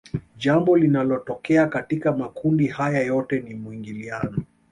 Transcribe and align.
Jambo 0.37 0.75
linalotokea 0.77 1.67
katika 1.67 2.11
makundi 2.11 2.67
haya 2.67 3.01
yote 3.03 3.39
ni 3.39 3.53
mwingiliano 3.55 4.43